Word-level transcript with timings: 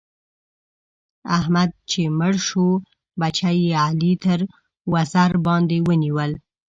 احمد 1.37 1.69
چې 1.89 2.01
مړ 2.19 2.33
شو؛ 2.47 2.67
بچي 3.19 3.51
يې 3.63 3.71
علي 3.85 4.13
تر 4.23 4.39
وزر 4.93 5.31
باندې 5.45 5.77
ونيول. 5.87 6.31